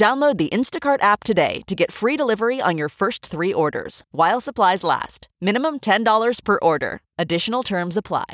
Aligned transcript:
Download 0.00 0.38
the 0.38 0.48
Instacart 0.48 1.02
app 1.02 1.24
today 1.24 1.60
to 1.66 1.74
get 1.74 1.92
free 1.92 2.16
delivery 2.16 2.58
on 2.58 2.78
your 2.78 2.88
first 2.88 3.26
three 3.26 3.52
orders 3.52 4.02
while 4.12 4.40
supplies 4.40 4.82
last. 4.82 5.28
Minimum 5.42 5.80
$10 5.80 6.42
per 6.42 6.58
order. 6.62 7.02
Additional 7.18 7.62
terms 7.62 7.98
apply. 7.98 8.24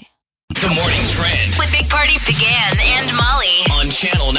The 0.51 0.73
morning 0.79 1.03
trend 1.11 1.57
With 1.59 1.73
Big 1.77 1.91
Party 1.91 2.19
began 2.25 2.71
and 2.79 3.11
Molly. 3.17 3.67
on 3.75 3.91
channel 3.91 4.31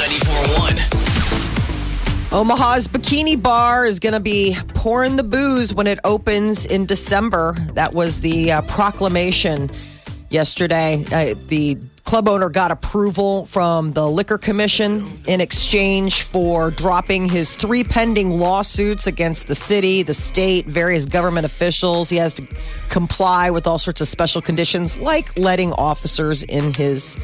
94.1. 2.32 2.32
Omaha's 2.32 2.88
Bikini 2.88 3.36
Bar 3.42 3.84
is 3.84 4.00
going 4.00 4.14
to 4.14 4.20
be 4.20 4.56
pouring 4.68 5.16
the 5.16 5.22
booze 5.22 5.74
when 5.74 5.86
it 5.86 5.98
opens 6.04 6.64
in 6.64 6.86
December. 6.86 7.52
That 7.74 7.92
was 7.92 8.22
the 8.22 8.52
uh, 8.52 8.62
proclamation 8.62 9.70
yesterday. 10.30 11.04
Uh, 11.12 11.34
the 11.48 11.76
club 12.08 12.26
owner 12.26 12.48
got 12.48 12.70
approval 12.70 13.44
from 13.44 13.92
the 13.92 14.08
Liquor 14.08 14.38
Commission 14.38 15.02
in 15.26 15.42
exchange 15.42 16.22
for 16.22 16.70
dropping 16.70 17.28
his 17.28 17.54
three 17.54 17.84
pending 17.84 18.30
lawsuits 18.30 19.06
against 19.06 19.46
the 19.46 19.54
city, 19.54 20.02
the 20.02 20.14
state, 20.14 20.64
various 20.64 21.04
government 21.04 21.44
officials. 21.44 22.08
He 22.08 22.16
has 22.16 22.32
to 22.36 22.46
comply 22.88 23.50
with 23.50 23.66
all 23.66 23.78
sorts 23.78 24.00
of 24.00 24.08
special 24.08 24.40
conditions, 24.40 24.96
like 24.96 25.38
letting 25.38 25.74
officers 25.74 26.42
in 26.44 26.72
his 26.72 27.18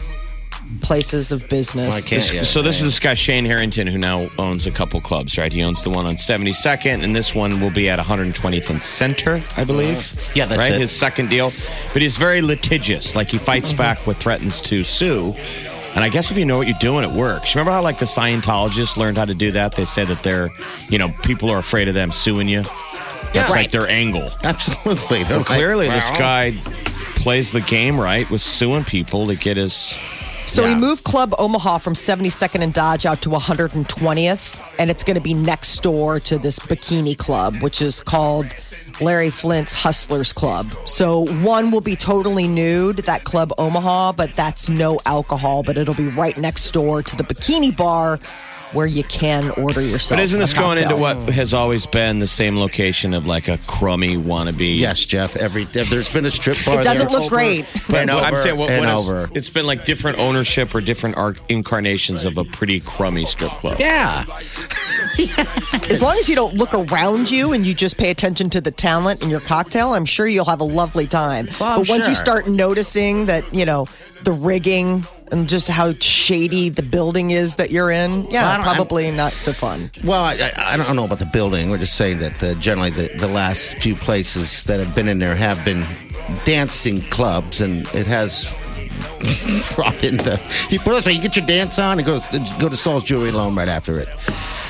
places 0.80 1.32
of 1.32 1.48
business. 1.48 2.08
so 2.48 2.62
this 2.62 2.80
is 2.80 2.84
this 2.84 2.98
guy 2.98 3.14
Shane 3.14 3.44
Harrington 3.44 3.86
who 3.86 3.98
now 3.98 4.28
owns 4.38 4.66
a 4.66 4.70
couple 4.70 5.00
clubs, 5.00 5.38
right? 5.38 5.52
He 5.52 5.62
owns 5.62 5.82
the 5.82 5.90
one 5.90 6.06
on 6.06 6.14
72nd, 6.14 7.02
and 7.02 7.14
this 7.14 7.34
one 7.34 7.60
will 7.60 7.70
be 7.70 7.88
at 7.88 7.98
120th 7.98 8.70
and 8.70 8.82
Center, 8.82 9.42
I 9.56 9.64
believe. 9.64 10.12
Yeah, 10.34 10.46
that's 10.46 10.58
right. 10.58 10.72
it. 10.72 10.80
His 10.80 10.92
second 10.92 11.30
deal, 11.30 11.50
but 11.92 12.02
he's 12.02 12.16
very 12.18 12.42
litigious. 12.42 13.16
Like 13.16 13.28
he 13.28 13.38
fights 13.38 13.68
mm-hmm. 13.68 13.78
back 13.78 14.06
with 14.06 14.16
threatens 14.18 14.60
to 14.62 14.84
sue. 14.84 15.34
And 15.94 16.02
I 16.02 16.08
guess 16.08 16.32
if 16.32 16.38
you 16.38 16.44
know 16.44 16.58
what 16.58 16.66
you're 16.66 16.76
doing, 16.80 17.04
it 17.04 17.12
works. 17.12 17.54
Remember 17.54 17.70
how 17.70 17.80
like 17.80 17.98
the 17.98 18.04
Scientologists 18.04 18.96
learned 18.96 19.16
how 19.16 19.26
to 19.26 19.34
do 19.34 19.52
that? 19.52 19.76
They 19.76 19.84
say 19.84 20.04
that 20.04 20.24
they're, 20.24 20.50
you 20.88 20.98
know, 20.98 21.08
people 21.22 21.50
are 21.50 21.58
afraid 21.58 21.86
of 21.86 21.94
them 21.94 22.10
suing 22.10 22.48
you. 22.48 22.62
That's 23.32 23.50
Yeah. 23.50 23.56
like 23.56 23.70
their 23.70 23.88
angle. 23.88 24.30
Absolutely. 24.42 25.22
They're 25.22 25.38
Well, 25.38 25.38
like, 25.38 25.46
clearly, 25.46 25.88
this 25.88 26.10
guy 26.10 26.52
plays 27.16 27.52
the 27.52 27.60
game 27.60 27.98
right 27.98 28.28
with 28.28 28.40
suing 28.40 28.84
people 28.84 29.28
to 29.28 29.36
get 29.36 29.56
his. 29.56 29.94
So 30.46 30.66
Yeah. 30.66 30.76
moved 30.76 31.02
Club 31.04 31.34
Omaha 31.38 31.78
from 31.78 31.94
72nd 31.94 32.62
and 32.62 32.72
Dodge 32.72 33.06
out 33.06 33.20
to 33.22 33.28
120th, 33.30 34.62
and 34.78 34.88
it's 34.88 35.02
going 35.02 35.16
to 35.16 35.20
be 35.20 35.34
next 35.34 35.82
door 35.82 36.20
to 36.20 36.38
this 36.38 36.58
bikini 36.60 37.16
club, 37.18 37.60
which 37.60 37.82
is 37.82 38.00
called 38.02 38.46
Larry 39.00 39.30
Flynt's 39.30 39.74
Hustlers 39.74 40.32
Club. 40.32 40.70
So 40.86 41.26
one 41.42 41.72
will 41.72 41.80
be 41.80 41.96
totally 41.96 42.46
nude, 42.46 42.98
that 42.98 43.24
Club 43.24 43.52
Omaha, 43.58 44.12
but 44.12 44.32
that's 44.34 44.68
no 44.68 45.00
alcohol, 45.06 45.64
but 45.64 45.76
it'll 45.76 45.94
be 45.94 46.08
right 46.08 46.36
next 46.38 46.70
door 46.70 47.02
to 47.02 47.16
the 47.16 47.24
bikini 47.24 47.76
bar 47.76 48.20
where 48.72 48.86
you 48.86 49.04
can 49.04 49.50
order 49.52 49.80
yourself. 49.80 50.18
But 50.18 50.24
isn't 50.24 50.40
this 50.40 50.52
going 50.52 50.82
into 50.82 50.96
what 50.96 51.16
has 51.30 51.54
always 51.54 51.86
been 51.86 52.18
the 52.18 52.26
same 52.26 52.58
location 52.58 53.14
of 53.14 53.26
like 53.26 53.48
a 53.48 53.58
crummy 53.66 54.16
wannabe? 54.16 54.78
Yes, 54.78 55.04
Jeff. 55.04 55.36
Every 55.36 55.62
if 55.62 55.90
there's 55.90 56.10
been 56.12 56.26
a 56.26 56.30
strip 56.30 56.58
bar. 56.64 56.80
It 56.80 56.84
doesn't 56.84 57.08
there 57.08 57.18
look 57.18 57.26
over 57.26 57.36
great. 57.36 57.82
But 57.88 58.02
and 58.02 58.10
uh, 58.10 58.18
I'm 58.18 58.36
saying 58.36 58.56
what, 58.56 58.70
and 58.70 58.84
what 58.84 58.98
is- 58.98 59.10
over. 59.10 59.28
it's 59.34 59.50
been 59.50 59.66
like 59.66 59.84
different 59.84 60.18
ownership 60.18 60.74
or 60.74 60.80
different 60.80 61.16
arc 61.16 61.38
incarnations 61.48 62.24
of 62.24 62.38
a 62.38 62.44
pretty 62.44 62.80
crummy 62.80 63.24
strip 63.24 63.52
club. 63.52 63.78
Yeah. 63.78 64.24
As 65.90 66.02
long 66.02 66.12
as 66.12 66.28
you 66.28 66.34
don't 66.34 66.54
look 66.54 66.74
around 66.74 67.30
you 67.30 67.52
and 67.52 67.64
you 67.66 67.74
just 67.74 67.96
pay 67.96 68.10
attention 68.10 68.50
to 68.50 68.60
the 68.60 68.70
talent 68.70 69.22
in 69.22 69.30
your 69.30 69.40
cocktail, 69.40 69.92
I'm 69.92 70.04
sure 70.04 70.26
you'll 70.26 70.44
have 70.46 70.60
a 70.60 70.64
lovely 70.64 71.06
time. 71.06 71.46
Well, 71.60 71.70
I'm 71.70 71.80
but 71.80 71.88
once 71.88 72.08
you 72.08 72.14
start 72.14 72.48
noticing 72.48 73.26
that, 73.26 73.44
you 73.52 73.64
know, 73.64 73.86
the 74.24 74.32
rigging 74.32 75.04
and 75.32 75.48
just 75.48 75.68
how 75.68 75.92
shady 75.92 76.68
the 76.68 76.82
building 76.82 77.30
is 77.30 77.54
that 77.56 77.70
you're 77.70 77.90
in, 77.90 78.24
yeah, 78.24 78.56
don't- 78.56 78.64
I'm- 78.66 78.74
probably 78.76 79.10
not 79.10 79.32
so 79.32 79.52
fun. 79.52 79.90
Well, 80.04 80.22
I, 80.22 80.34
I, 80.56 80.74
I 80.74 80.76
don't 80.76 80.94
know 80.96 81.04
about 81.04 81.18
the 81.18 81.26
building. 81.26 81.70
We're 81.70 81.78
just 81.78 81.96
saying 81.96 82.18
that 82.18 82.32
the, 82.34 82.54
generally 82.56 82.90
the, 82.90 83.10
the 83.18 83.28
last 83.28 83.78
few 83.78 83.94
places 83.94 84.64
that 84.64 84.80
have 84.80 84.94
been 84.94 85.08
in 85.08 85.18
there 85.18 85.34
have 85.34 85.64
been 85.64 85.84
dancing 86.44 87.00
clubs, 87.10 87.60
and 87.60 87.82
it 87.94 88.06
has 88.06 88.44
brought 89.74 90.02
in 90.04 90.16
the. 90.18 90.40
You 90.70 90.78
put 90.80 90.96
it, 90.96 91.04
so 91.04 91.10
you 91.10 91.20
get 91.20 91.36
your 91.36 91.46
dance 91.46 91.78
on 91.78 91.98
and 91.98 92.06
go 92.06 92.18
go 92.60 92.68
to 92.68 92.76
Sol's 92.76 93.04
Jewelry 93.04 93.30
Loan 93.32 93.54
right 93.54 93.68
after 93.68 93.98
it. 94.00 94.08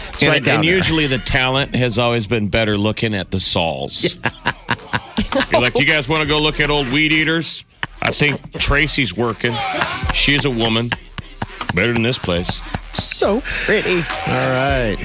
It's 0.09 0.23
And, 0.23 0.31
right 0.33 0.47
and 0.49 0.65
usually 0.65 1.07
the 1.09 1.19
talent 1.19 1.75
has 1.75 1.99
always 1.99 2.27
been 2.29 2.49
better 2.49 2.79
looking 2.79 3.15
at 3.15 3.31
the 3.33 3.41
Sols. 3.41 4.17
You're 5.53 5.61
like, 5.61 5.77
you 5.79 5.85
guys 5.87 6.09
want 6.09 6.23
to 6.23 6.29
go 6.29 6.41
look 6.41 6.61
at 6.61 6.71
old 6.71 6.91
weed 6.93 7.13
eaters? 7.13 7.65
I 8.05 8.11
think 8.11 8.59
Tracy's 8.59 9.17
working. 9.17 9.53
She's 10.13 10.45
a 10.45 10.51
woman. 10.51 10.91
Better 11.75 11.93
than 11.93 12.03
this 12.03 12.19
place. 12.19 12.61
So 12.93 13.41
pretty. 13.45 13.97
All 14.27 14.51
right. 14.51 14.97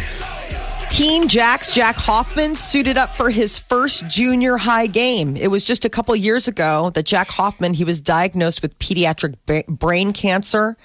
Team 0.89 1.27
Jack's 1.29 1.71
Jack 1.71 1.95
Hoffman 1.95 2.55
suited 2.55 2.97
up 2.97 3.09
for 3.09 3.29
his 3.29 3.57
first 3.57 4.09
junior 4.09 4.57
high 4.57 4.87
game. 4.87 5.37
It 5.37 5.47
was 5.47 5.63
just 5.63 5.85
a 5.85 5.89
couple 5.89 6.13
years 6.15 6.47
ago 6.47 6.91
that 6.93 7.05
Jack 7.05 7.31
Hoffman 7.31 7.73
he 7.73 7.85
was 7.85 8.01
diagnosed 8.01 8.61
with 8.61 8.77
pediatric 8.79 9.35
brain 9.67 10.11
cancer. 10.11 10.75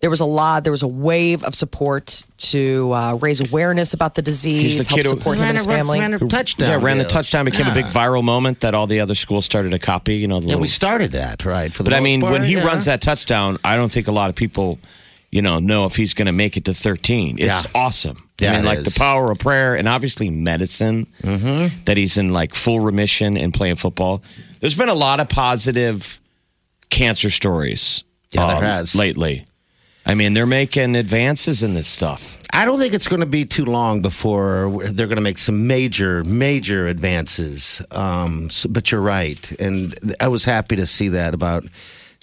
There 0.00 0.08
was 0.10 0.20
a 0.20 0.24
lot. 0.24 0.64
There 0.64 0.70
was 0.72 0.82
a 0.82 0.88
wave 0.88 1.44
of 1.44 1.54
support 1.54 2.24
to 2.38 2.90
uh, 2.92 3.14
raise 3.20 3.40
awareness 3.42 3.92
about 3.92 4.14
the 4.14 4.22
disease, 4.22 4.62
He's 4.76 4.78
the 4.86 4.88
help 4.88 4.96
kid 5.00 5.04
who- 5.10 5.16
support 5.18 5.36
him 5.38 5.44
and 5.44 5.56
his 5.58 5.66
family. 5.66 6.00
Ran 6.00 6.14
a 6.14 6.18
touchdown. 6.18 6.68
yeah, 6.70 6.84
ran 6.84 6.96
the 6.96 7.04
deal. 7.04 7.10
touchdown, 7.10 7.44
became 7.44 7.66
a 7.66 7.74
big 7.74 7.84
Yeah. 7.84 7.92
viral 7.92 8.24
moment 8.24 8.60
that 8.60 8.74
all 8.74 8.86
the 8.86 9.00
other 9.00 9.14
schools 9.14 9.44
started 9.44 9.70
to 9.72 9.78
copy. 9.78 10.14
You 10.16 10.26
know, 10.28 10.40
the 10.40 10.46
Yeah, 10.46 10.52
little 10.52 10.62
we 10.62 10.68
started 10.68 11.12
that 11.12 11.44
right 11.44 11.70
for 11.72 11.82
the. 11.82 11.90
But 11.90 11.96
I 11.96 12.00
most 12.00 12.04
mean, 12.04 12.20
when 12.22 12.32
part, 12.36 12.44
he 12.44 12.54
yeah. 12.54 12.64
runs 12.64 12.86
that 12.86 13.02
touchdown, 13.02 13.58
I 13.62 13.76
don't 13.76 13.92
think 13.92 14.08
a 14.08 14.12
lot 14.12 14.30
of 14.30 14.36
people, 14.36 14.78
you 15.30 15.42
know, 15.42 15.58
know 15.58 15.84
if 15.84 15.96
he's 15.96 16.14
going 16.14 16.26
to 16.26 16.32
make 16.32 16.56
it 16.56 16.64
to 16.64 16.72
13. 16.74 17.36
It's 17.38 17.66
Yeah. 17.66 17.70
awesome. 17.74 18.26
Yeah, 18.40 18.52
I 18.52 18.56
mean, 18.56 18.64
it 18.64 18.68
like 18.68 18.78
is. 18.78 18.84
the 18.94 18.98
power 18.98 19.30
of 19.30 19.38
prayer 19.38 19.74
and 19.74 19.86
obviously 19.86 20.30
medicine 20.30 21.08
Mm-hmm. 21.22 21.84
that 21.84 21.98
he's 21.98 22.16
in 22.16 22.32
like 22.32 22.54
full 22.54 22.80
remission 22.80 23.36
and 23.36 23.52
playing 23.52 23.76
football. 23.76 24.22
There's 24.60 24.74
been 24.74 24.88
a 24.88 24.94
lot 24.94 25.20
of 25.20 25.28
positive 25.28 26.20
cancer 26.88 27.28
stories. 27.28 28.02
um, 28.36 28.40
Yeah, 28.48 28.54
there 28.60 28.68
has. 28.68 28.94
lately. 28.94 29.44
I 30.06 30.14
mean, 30.14 30.34
they're 30.34 30.46
making 30.46 30.96
advances 30.96 31.62
in 31.62 31.74
this 31.74 31.86
stuff. 31.88 32.38
I 32.52 32.64
don't 32.64 32.80
think 32.80 32.94
it's 32.94 33.06
going 33.06 33.20
to 33.20 33.26
be 33.26 33.44
too 33.44 33.64
long 33.64 34.00
before 34.02 34.70
they're 34.90 35.06
going 35.06 35.16
to 35.16 35.22
make 35.22 35.38
some 35.38 35.66
major, 35.68 36.24
major 36.24 36.88
advances. 36.88 37.80
Um, 37.92 38.50
so- 38.50 38.68
but 38.68 38.90
you're 38.90 39.00
right, 39.00 39.38
and 39.60 39.94
I 40.20 40.28
was 40.28 40.44
happy 40.44 40.74
to 40.76 40.86
see 40.86 41.08
that 41.08 41.32
about 41.34 41.64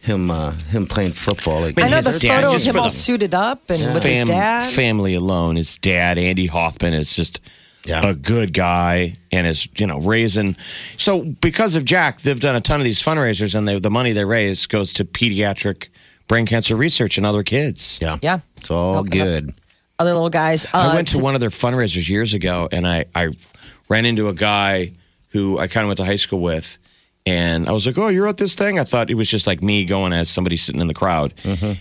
him. 0.01 0.29
Uh, 0.29 0.51
him 0.51 0.85
playing 0.85 1.13
football. 1.13 1.61
Like, 1.61 1.79
I 1.81 1.87
know 1.89 1.97
his 1.97 2.19
the 2.19 2.27
dad, 2.27 2.43
photo 2.43 2.55
of 2.57 2.61
him 2.63 2.77
all 2.79 2.89
suited 2.89 3.33
up 3.33 3.59
and 3.69 3.93
with 3.93 4.03
his 4.03 4.23
dad. 4.25 4.65
family 4.69 5.13
alone. 5.15 5.55
His 5.55 5.77
dad, 5.77 6.17
Andy 6.17 6.47
Hoffman, 6.47 6.93
is 6.93 7.15
just 7.15 7.39
Yeah. 7.85 8.05
a 8.05 8.13
good 8.13 8.51
guy 8.53 9.15
and 9.31 9.47
is 9.47 9.67
you 9.77 9.87
know 9.87 9.99
raising. 9.99 10.57
So 10.97 11.23
because 11.23 11.75
of 11.77 11.85
Jack, 11.85 12.21
they've 12.21 12.39
done 12.39 12.55
a 12.55 12.61
ton 12.61 12.79
of 12.81 12.85
these 12.85 13.01
fundraisers, 13.01 13.55
and 13.55 13.65
they, 13.67 13.79
the 13.79 13.89
money 13.89 14.11
they 14.11 14.25
raise 14.25 14.65
goes 14.67 14.93
to 14.95 15.05
pediatric 15.05 15.87
brain 16.27 16.45
cancer 16.45 16.75
research 16.75 17.17
and 17.17 17.25
other 17.25 17.43
kids. 17.43 17.99
yeah, 18.01 18.17
Yeah. 18.21 18.39
it's 18.57 18.69
all 18.71 18.97
Okay. 18.97 19.17
good. 19.19 19.53
Other 19.99 20.13
little 20.13 20.29
guys. 20.29 20.65
I 20.73 20.87
Uh, 20.87 20.95
went 20.95 21.07
to 21.09 21.19
one 21.19 21.33
of 21.35 21.41
their 21.41 21.49
fundraisers 21.49 22.07
years 22.07 22.33
ago, 22.33 22.67
and 22.71 22.85
I, 22.87 23.05
I 23.15 23.29
ran 23.89 24.05
into 24.05 24.27
a 24.27 24.33
guy 24.33 24.91
who 25.29 25.57
I 25.57 25.67
kind 25.67 25.83
of 25.85 25.87
went 25.89 25.97
to 25.97 26.05
high 26.05 26.17
school 26.17 26.39
with. 26.41 26.77
And 27.25 27.67
I 27.67 27.73
was 27.73 27.85
like, 27.85 27.97
"Oh, 27.97 28.07
you're 28.07 28.27
at 28.29 28.37
this 28.37 28.55
thing." 28.55 28.79
I 28.79 28.85
thought 28.85 29.09
it 29.09 29.15
was 29.15 29.29
just 29.29 29.47
like 29.47 29.61
me 29.61 29.83
going 29.85 30.13
as 30.13 30.29
somebody 30.29 30.55
sitting 30.55 30.79
in 30.79 30.87
the 30.87 30.93
crowd, 30.93 31.33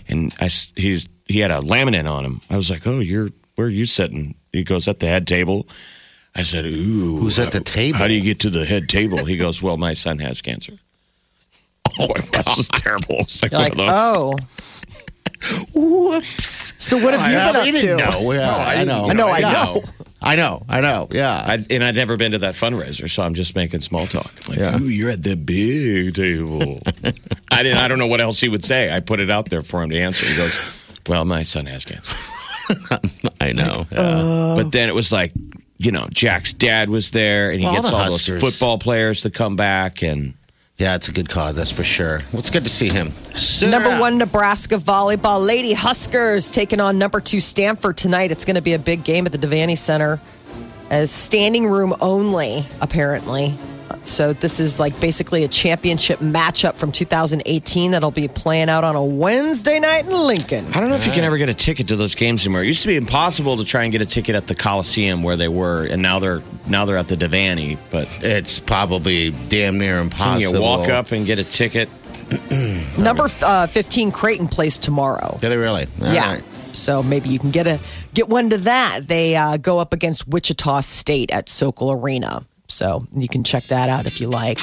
and 0.09 0.33
I 0.41 0.45
s- 0.45 0.73
he's 0.75 1.07
he 1.27 1.39
had 1.39 1.51
a 1.51 1.61
laminate 1.61 2.09
on 2.09 2.25
him. 2.25 2.41
I 2.49 2.57
was 2.57 2.69
like, 2.69 2.85
"Oh, 2.85 2.99
you're 2.99 3.29
where 3.55 3.67
are 3.67 3.69
you 3.69 3.85
sitting?" 3.85 4.35
He 4.51 4.63
goes 4.65 4.87
at 4.89 4.99
the 4.99 5.07
head 5.07 5.25
table. 5.25 5.65
I 6.35 6.43
said, 6.43 6.65
"Ooh, 6.65 7.19
Who's 7.21 7.39
at 7.39 7.51
the 7.53 7.61
table? 7.61 7.97
How 7.97 8.07
do 8.09 8.13
you 8.13 8.21
get 8.21 8.39
to 8.41 8.49
the 8.49 8.65
head 8.65 8.89
table?" 8.89 9.23
He 9.23 9.37
goes, 9.37 9.61
"Well, 9.61 9.77
my 9.77 9.93
son 9.93 10.19
has 10.19 10.41
cancer." 10.41 10.73
Oh, 11.99 12.07
my 12.07 12.21
god, 12.31 12.45
this 12.45 12.57
is 12.59 12.69
terrible. 12.69 13.15
It 13.15 13.25
was 13.27 13.41
like, 13.43 13.51
like, 13.51 13.75
those. 13.75 13.89
oh. 13.91 14.35
Whoops. 15.73 16.73
So 16.83 16.97
what 16.97 17.13
have 17.13 17.31
you 17.31 17.37
I, 17.37 17.47
been 17.51 17.55
I 17.55 17.59
up 17.59 17.65
to? 17.65 17.71
didn't 17.71 17.97
know. 17.97 18.31
Yeah, 18.31 18.55
I 18.55 18.63
I, 18.71 18.71
didn't 18.77 18.87
know. 18.87 19.07
I 19.09 19.13
know, 19.13 19.27
I 19.29 19.39
know. 19.41 19.81
I 20.19 20.35
know. 20.35 20.65
I 20.67 20.81
know. 20.81 21.07
Yeah. 21.11 21.43
I, 21.45 21.65
and 21.69 21.83
I'd 21.83 21.95
never 21.95 22.17
been 22.17 22.31
to 22.31 22.39
that 22.39 22.55
fundraiser, 22.55 23.09
so 23.09 23.21
I'm 23.23 23.33
just 23.35 23.55
making 23.55 23.81
small 23.81 24.07
talk. 24.07 24.31
I'm 24.45 24.49
like, 24.49 24.59
Yeah. 24.59 24.79
ooh, 24.79 24.85
you're 24.89 25.11
at 25.11 25.21
the 25.23 25.35
big 25.35 26.15
table. 26.15 26.79
I 27.51 27.63
didn't. 27.63 27.77
I 27.77 27.87
don't 27.87 27.99
know 27.99 28.07
what 28.07 28.19
else 28.21 28.39
he 28.39 28.49
would 28.49 28.63
say. 28.63 28.91
I 28.93 28.99
put 28.99 29.19
it 29.19 29.29
out 29.29 29.49
there 29.49 29.61
for 29.61 29.83
him 29.83 29.91
to 29.91 29.97
answer. 29.99 30.25
He 30.25 30.35
goes, 30.35 30.59
"Well, 31.07 31.23
my 31.25 31.43
son 31.43 31.65
has 31.67 31.85
cancer," 31.85 32.15
I 33.39 33.53
know. 33.53 33.85
Uh, 33.95 34.55
but 34.55 34.71
then 34.71 34.89
it 34.89 34.95
was 34.95 35.11
like 35.11 35.33
you 35.77 35.91
know, 35.91 36.07
Jack's 36.11 36.53
dad 36.53 36.89
was 36.89 37.11
there, 37.11 37.51
and 37.51 37.59
he 37.59 37.65
Well, 37.65 37.75
gets 37.75 37.89
the 37.89 37.95
all 37.95 38.05
those 38.09 38.27
football 38.41 38.79
players 38.79 39.21
to 39.21 39.29
come 39.29 39.55
back, 39.55 40.01
and 40.01 40.33
Yeah, 40.77 40.95
it's 40.95 41.09
a 41.09 41.11
good 41.11 41.27
cause, 41.27 41.55
that's 41.55 41.71
for 41.71 41.83
sure. 41.83 42.19
Well, 42.31 42.39
it's 42.39 42.51
good 42.51 42.63
to 42.63 42.69
see 42.69 42.89
him. 42.89 43.11
Number 43.67 43.99
one, 43.99 44.19
Nebraska 44.19 44.75
volleyball. 44.75 45.43
Lady 45.43 45.73
Huskers 45.73 46.51
taking 46.51 46.79
on 46.79 46.99
number 46.99 47.19
two, 47.19 47.39
Stanford 47.39 47.97
tonight. 47.97 48.31
It's 48.31 48.45
going 48.45 48.57
to 48.57 48.61
be 48.61 48.73
a 48.73 48.79
big 48.79 49.03
game 49.03 49.25
at 49.25 49.31
the 49.31 49.39
Devaney 49.39 49.75
Center 49.75 50.21
as 50.91 51.09
standing 51.09 51.65
room 51.65 51.95
only, 51.99 52.61
apparently. 52.79 53.55
So 54.03 54.33
this 54.33 54.59
is 54.59 54.79
like 54.79 54.97
basically 54.99 55.43
a 55.43 55.47
championship 55.47 56.19
matchup 56.19 56.75
from 56.75 56.91
2018 56.91 57.91
that'll 57.91 58.11
be 58.11 58.27
playing 58.27 58.69
out 58.69 58.83
on 58.83 58.95
a 58.95 59.03
Wednesday 59.03 59.79
night 59.79 60.05
in 60.05 60.11
Lincoln. 60.11 60.65
I 60.73 60.79
don't 60.79 60.89
know 60.89 60.95
if 60.95 61.05
you 61.05 61.11
can 61.11 61.23
ever 61.23 61.37
get 61.37 61.49
a 61.49 61.53
ticket 61.53 61.89
to 61.89 61.95
those 61.95 62.15
games 62.15 62.45
anymore. 62.45 62.63
It 62.63 62.67
used 62.67 62.81
to 62.83 62.87
be 62.87 62.95
impossible 62.95 63.57
to 63.57 63.65
try 63.65 63.83
and 63.83 63.91
get 63.91 64.01
a 64.01 64.05
ticket 64.05 64.35
at 64.35 64.47
the 64.47 64.55
Coliseum 64.55 65.23
where 65.23 65.35
they 65.35 65.47
were, 65.49 65.85
and 65.85 66.01
now 66.01 66.19
they're 66.19 66.41
now 66.67 66.85
they're 66.85 66.97
at 66.97 67.07
the 67.07 67.15
Devaney. 67.15 67.77
But 67.91 68.07
It's 68.21 68.59
probably 68.59 69.31
damn 69.49 69.77
near 69.77 69.95
can 69.95 70.03
impossible. 70.05 70.55
you 70.55 70.61
walk 70.61 70.89
up 70.89 71.11
and 71.11 71.25
get 71.25 71.39
a 71.39 71.43
ticket? 71.43 71.89
Number 72.97 73.27
uh, 73.41 73.67
15, 73.67 74.11
Creighton 74.11 74.47
plays 74.47 74.77
tomorrow. 74.77 75.37
Do 75.41 75.47
they 75.49 75.57
really? 75.57 75.87
All 76.01 76.13
yeah. 76.13 76.33
right. 76.33 76.43
So 76.73 77.01
maybe 77.01 77.29
you 77.29 77.39
can 77.39 77.51
get 77.51 77.67
a 77.67 77.79
get 78.13 78.27
one 78.29 78.49
to 78.51 78.57
that. 78.59 79.01
They 79.03 79.35
uh, 79.35 79.57
go 79.57 79.79
up 79.79 79.93
against 79.93 80.27
Wichita 80.27 80.81
State 80.81 81.31
at 81.31 81.49
Sokol 81.49 81.91
Arena. 81.91 82.45
So 82.67 83.03
you 83.13 83.27
can 83.27 83.43
check 83.43 83.67
that 83.67 83.89
out 83.89 84.05
if 84.05 84.19
you 84.21 84.27
like. 84.27 84.57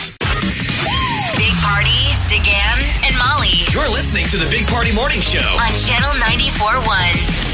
Big 1.36 1.54
Party, 1.64 2.00
DeGan, 2.30 2.78
and 3.06 3.14
Molly 3.18 3.64
You're 3.72 3.90
listening 3.90 4.26
to 4.28 4.36
the 4.36 4.48
Big 4.50 4.66
Party 4.68 4.92
Morning 4.94 5.20
Show. 5.20 5.40
on 5.58 5.72
Channel 5.74 6.12
94.1. 6.20 7.44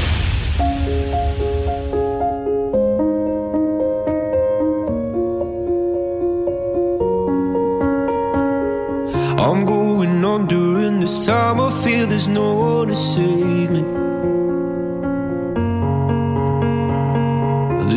I'm 9.43 9.65
going 9.65 10.23
on 10.23 10.45
during 10.45 10.99
this 10.99 11.25
time. 11.25 11.59
I 11.59 11.69
feel 11.69 12.05
there's 12.07 12.27
no 12.27 12.55
one 12.55 12.87
to 12.89 12.95
save 12.95 13.71
me. 13.71 14.00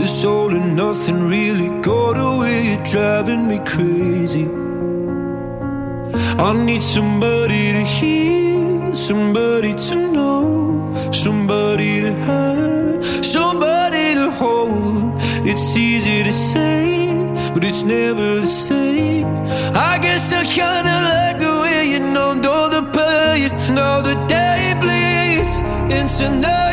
This 0.04 0.22
all 0.26 0.54
and 0.54 0.76
nothing 0.76 1.26
really 1.26 1.70
got 1.80 2.18
away, 2.18 2.76
driving 2.84 3.48
me 3.48 3.58
crazy. 3.64 4.44
I 6.38 6.52
need 6.52 6.82
somebody 6.82 7.72
to 7.72 7.82
hear, 7.96 8.92
somebody 8.92 9.72
to 9.72 9.94
know, 10.12 10.94
somebody 11.10 12.02
to 12.02 12.12
have, 12.28 13.02
somebody 13.24 14.12
to 14.20 14.30
hold. 14.30 15.14
It's 15.48 15.74
easy 15.74 16.22
to 16.22 16.32
say, 16.32 17.08
but 17.54 17.64
it's 17.64 17.84
never 17.84 18.40
the 18.40 18.46
same. 18.46 19.24
I 19.74 19.98
guess 20.02 20.34
I 20.34 20.44
kinda 20.44 20.96
like 21.12 21.38
the 21.38 21.54
way 21.62 21.88
you 21.92 22.00
numbed 22.12 22.44
all 22.44 22.68
the 22.68 22.82
pain. 22.92 23.48
Now 23.74 24.02
the 24.02 24.16
day 24.28 24.74
bleeds 24.82 25.60
into 25.96 26.28
nightfall, 26.28 26.63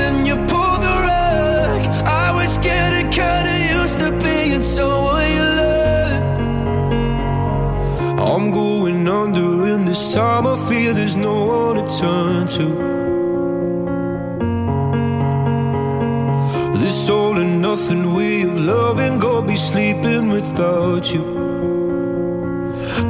then 0.00 0.26
you 0.26 0.36
pulled 0.52 0.82
the 0.88 0.96
rug. 1.08 1.80
I 2.24 2.32
was 2.38 2.56
getting 2.58 3.08
kinda 3.10 3.54
used 3.78 3.98
to 4.02 4.10
being 4.24 4.62
someone 4.62 5.28
you 5.36 5.46
loved. 5.60 6.38
I'm 8.30 8.50
going 8.50 9.06
under, 9.06 9.50
and 9.72 9.86
this 9.88 10.14
time 10.14 10.46
I 10.46 10.56
feel 10.68 10.94
there's 10.94 11.16
no 11.16 11.34
one 11.58 11.76
to 11.78 11.84
turn 12.00 12.46
to. 12.56 12.66
This 16.82 17.08
all 17.08 17.38
and 17.38 17.62
nothing 17.62 18.14
way 18.14 18.42
of 18.42 18.58
loving, 18.60 19.18
go 19.18 19.42
be 19.42 19.56
sleeping 19.56 20.28
without 20.28 21.04
you. 21.14 21.24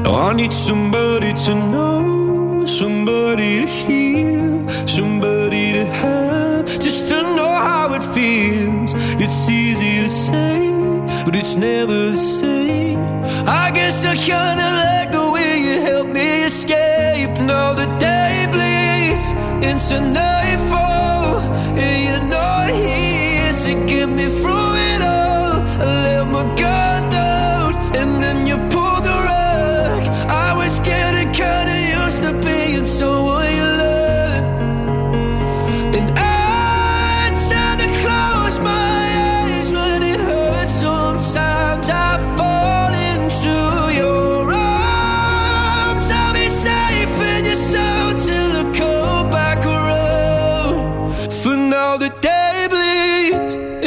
I 0.06 0.32
need 0.32 0.52
somebody 0.52 1.32
to 1.32 1.54
know, 1.72 2.23
somebody 2.74 3.60
to 3.60 3.66
hear, 3.66 4.68
somebody 4.88 5.72
to 5.74 5.84
have, 5.84 6.66
just 6.66 7.08
to 7.08 7.22
know 7.36 7.48
how 7.48 7.94
it 7.94 8.02
feels. 8.02 8.94
It's 9.22 9.48
easy 9.48 10.02
to 10.02 10.08
say, 10.08 10.72
but 11.24 11.36
it's 11.36 11.54
never 11.54 12.10
the 12.10 12.16
same. 12.16 12.98
I 13.46 13.70
guess 13.72 14.04
I 14.04 14.16
kinda 14.16 14.68
like 14.82 15.12
the 15.12 15.30
way 15.34 15.52
you 15.66 15.82
help 15.82 16.08
me 16.08 16.42
escape. 16.42 17.38
Now 17.46 17.74
the 17.74 17.86
day 17.98 18.46
bleeds 18.50 19.26
into 19.62 19.96
nightfall, 20.10 20.33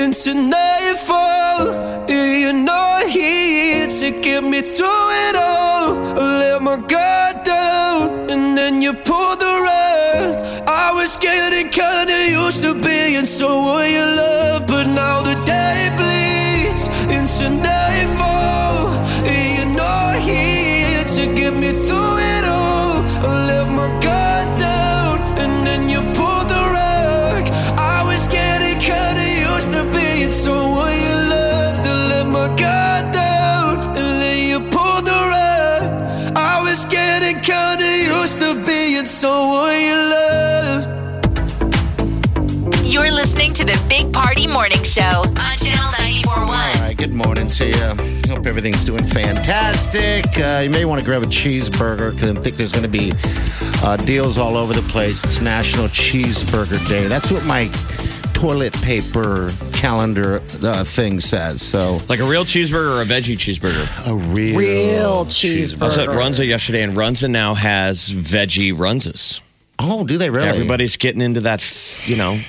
into 0.08 0.34
nightfall. 0.36 2.08
You're 2.08 2.54
not 2.54 3.08
here 3.08 3.88
to 3.88 4.12
get 4.12 4.42
me 4.42 4.62
through 4.62 5.08
it 5.28 5.36
all. 5.36 6.00
I 6.18 6.40
let 6.40 6.62
my 6.62 6.78
guard 6.78 7.44
down, 7.44 8.30
and 8.32 8.58
then 8.58 8.82
you 8.82 8.94
pulled 8.94 9.40
the 9.42 9.54
rug. 9.68 10.66
I 10.66 10.94
was 10.94 11.18
getting 11.18 11.68
kinda 11.70 12.18
used 12.42 12.64
to 12.64 12.74
being 12.74 13.26
someone 13.26 13.92
you 13.92 14.06
love, 14.24 14.66
but 14.66 14.88
now 14.88 15.24
the 15.24 15.36
day 15.44 15.90
bleeds 15.98 16.88
into 17.16 17.50
nightfall. 17.50 17.87
To 39.08 39.14
being 39.14 39.32
someone 39.32 39.80
you 39.80 39.96
loved. 39.96 40.90
You're 42.84 43.12
listening 43.12 43.54
to 43.54 43.66
the 43.66 43.82
Big 43.90 44.12
Party 44.14 44.48
Morning 44.48 44.84
Show 44.84 45.02
on 45.02 45.58
Channel 45.58 45.92
94.1. 45.94 46.28
All 46.28 46.46
right, 46.46 46.98
good 46.98 47.14
morning 47.14 47.48
to 47.48 47.68
you. 47.68 48.34
Hope 48.34 48.46
everything's 48.46 48.84
doing 48.86 49.06
fantastic. 49.06 50.26
Uh, 50.40 50.62
you 50.64 50.70
may 50.70 50.86
want 50.86 51.00
to 51.00 51.06
grab 51.06 51.24
a 51.24 51.26
cheeseburger 51.26 52.14
because 52.14 52.36
I 52.36 52.40
think 52.42 52.56
there's 52.56 52.72
going 52.72 52.90
to 52.90 52.90
be 52.90 53.12
uh, 53.84 53.98
deals 53.98 54.38
all 54.38 54.58
over 54.58 54.74
the 54.74 54.88
place. 54.90 55.24
It's 55.24 55.42
National 55.42 55.88
Cheeseburger 55.88 56.86
Day. 56.90 57.08
That's 57.08 57.32
what 57.32 57.46
my 57.46 57.70
toilet 58.38 58.74
paper 58.82 59.50
calendar 59.74 60.42
uh, 60.64 60.84
thing 60.84 61.20
says. 61.20 61.62
So 61.62 62.00
Like 62.08 62.20
a 62.20 62.24
real 62.24 62.46
cheeseburger 62.46 62.98
or 62.98 63.02
a 63.02 63.06
veggie 63.06 63.36
cheeseburger? 63.36 64.08
a 64.08 64.14
real, 64.16 64.58
Real 64.58 65.10
I 65.20 65.24
was 65.24 65.98
at 65.98 66.08
cheeseburger. 66.10 66.16
Runza 66.20 66.48
yesterday, 66.48 66.84
and 66.84 66.96
Runza 66.96 67.30
now 67.30 67.56
has 67.56 68.10
veggie 68.10 68.74
Runzas. 68.74 69.42
Oh, 69.80 70.06
do 70.06 70.18
they 70.18 70.30
really? 70.30 70.48
Everybody's 70.50 70.98
getting 70.98 71.22
into 71.22 71.42
that, 71.42 71.60
f- 71.62 72.08
you 72.08 72.16
know, 72.16 72.40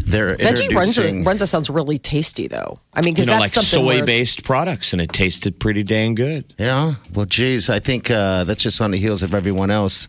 They're 0.00 0.30
Veggie 0.36 0.68
introducing- 0.70 1.24
Runza, 1.24 1.34
Runza 1.34 1.46
sounds 1.46 1.70
really 1.70 1.98
tasty, 1.98 2.46
though. 2.48 2.76
I 2.92 3.00
mean, 3.00 3.12
you 3.12 3.14
because 3.14 3.26
know, 3.28 3.32
that's 3.40 3.56
like 3.56 3.64
something 3.64 4.00
soy-based 4.00 4.44
products, 4.44 4.92
and 4.92 5.00
it 5.00 5.12
tasted 5.12 5.58
pretty 5.58 5.82
dang 5.82 6.14
good. 6.14 6.44
Yeah. 6.58 6.94
Well, 7.14 7.26
geez, 7.26 7.70
I 7.70 7.78
think 7.80 8.10
uh, 8.10 8.44
that's 8.44 8.62
just 8.62 8.80
on 8.82 8.90
the 8.90 8.98
heels 8.98 9.22
of 9.22 9.32
everyone 9.34 9.70
else. 9.70 10.08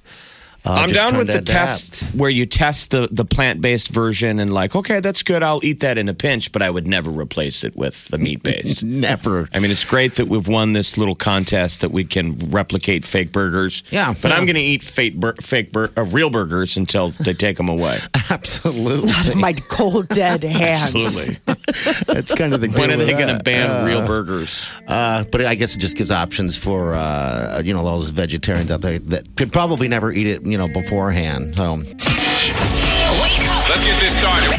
Uh, 0.65 0.73
I'm 0.73 0.89
down 0.89 1.17
with 1.17 1.27
to 1.27 1.37
the 1.37 1.41
test 1.43 2.01
where 2.15 2.29
you 2.29 2.45
test 2.45 2.91
the, 2.91 3.07
the 3.11 3.25
plant 3.25 3.61
based 3.61 3.89
version 3.89 4.39
and 4.39 4.53
like, 4.53 4.75
okay, 4.75 4.99
that's 4.99 5.21
good. 5.21 5.43
I'll 5.43 5.63
eat 5.63 5.81
that 5.81 5.97
in 5.97 6.09
a 6.09 6.13
pinch, 6.13 6.51
but 6.51 6.61
I 6.61 6.69
would 6.69 6.87
never 6.87 7.11
replace 7.11 7.63
it 7.63 7.75
with 7.75 8.07
the 8.07 8.17
meat 8.17 8.41
based. 8.41 8.83
Never. 8.95 9.47
I 9.53 9.59
mean, 9.59 9.69
it's 9.71 9.85
great 9.85 10.15
that 10.15 10.27
we've 10.27 10.47
won 10.47 10.73
this 10.73 10.97
little 10.97 11.15
contest 11.15 11.81
that 11.81 11.91
we 11.91 12.03
can 12.03 12.35
replicate 12.49 13.05
fake 13.05 13.31
burgers. 13.31 13.83
Yeah, 13.91 14.13
but 14.21 14.31
yeah. 14.31 14.37
I'm 14.37 14.45
going 14.45 14.55
to 14.55 14.61
eat 14.61 14.81
fake, 14.83 15.19
bur- 15.19 15.35
fake 15.35 15.71
bur- 15.71 15.91
uh, 15.95 16.03
real 16.05 16.29
burgers 16.29 16.77
until 16.77 17.09
they 17.09 17.33
take 17.33 17.57
them 17.57 17.69
away. 17.69 17.97
Absolutely. 18.29 19.11
Not 19.11 19.35
my 19.35 19.53
cold 19.69 20.07
dead 20.09 20.43
hands. 20.43 20.95
Absolutely. 20.95 21.44
That's 22.07 22.33
kind 22.35 22.53
of 22.53 22.61
the. 22.61 22.69
When 22.69 22.91
are 22.91 22.97
they 22.97 23.11
going 23.13 23.27
to 23.27 23.33
that. 23.33 23.43
ban 23.43 23.85
real 23.85 24.05
burgers? 24.05 24.71
Uh, 24.87 25.23
but 25.31 25.45
I 25.45 25.55
guess 25.55 25.75
it 25.75 25.79
just 25.79 25.97
gives 25.97 26.11
options 26.11 26.57
for 26.57 26.93
uh, 26.93 27.61
you 27.63 27.73
know 27.73 27.85
all 27.85 27.97
those 27.97 28.09
vegetarians 28.09 28.71
out 28.71 28.81
there 28.81 28.99
that 28.99 29.35
could 29.35 29.51
probably 29.51 29.87
never 29.87 30.11
eat 30.11 30.27
it 30.27 30.45
you 30.45 30.57
know 30.57 30.67
beforehand. 30.67 31.55
So 31.55 31.75
Let's 33.67 33.83
get 33.83 33.99
this 33.99 34.17
started. 34.17 34.51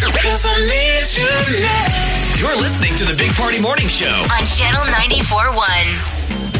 You're 2.38 2.56
listening 2.56 2.94
to 2.99 3.04
the 3.04 3.16
Big 3.16 3.32
Party 3.35 3.61
Morning 3.62 3.88
Show. 3.88 4.06
on 4.06 4.44
Channel 4.46 4.82
94.1. 4.92 6.16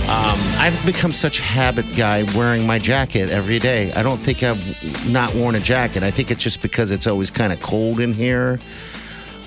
I've 0.09 0.87
become 0.87 1.13
such 1.13 1.39
a 1.41 1.43
habit 1.43 1.85
guy 1.97 2.25
wearing 2.37 2.67
my 2.67 2.79
jacket 2.79 3.31
every 3.31 3.59
day. 3.59 3.93
I 3.93 4.03
don't 4.03 4.17
think 4.17 4.43
I've 4.43 5.11
not 5.11 5.35
worn 5.35 5.55
a 5.55 5.61
jacket. 5.61 6.03
I 6.03 6.11
think 6.11 6.31
it's 6.31 6.43
just 6.43 6.63
because 6.63 6.91
it's 6.91 7.07
always 7.07 7.31
kind 7.31 7.53
of 7.53 7.61
cold 7.61 8.01
in 8.01 8.13
here. 8.15 8.59